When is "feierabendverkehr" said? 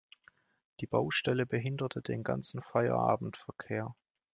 2.63-3.93